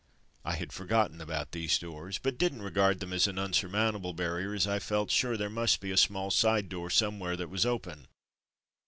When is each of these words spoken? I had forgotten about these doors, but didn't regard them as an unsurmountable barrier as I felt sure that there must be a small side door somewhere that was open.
I 0.43 0.55
had 0.55 0.73
forgotten 0.73 1.21
about 1.21 1.51
these 1.51 1.77
doors, 1.77 2.17
but 2.17 2.39
didn't 2.39 2.63
regard 2.63 3.01
them 3.01 3.13
as 3.13 3.27
an 3.27 3.37
unsurmountable 3.37 4.13
barrier 4.13 4.55
as 4.55 4.65
I 4.65 4.79
felt 4.79 5.11
sure 5.11 5.33
that 5.33 5.37
there 5.37 5.47
must 5.47 5.79
be 5.79 5.91
a 5.91 5.95
small 5.95 6.31
side 6.31 6.69
door 6.69 6.89
somewhere 6.89 7.37
that 7.37 7.51
was 7.51 7.67
open. 7.67 8.07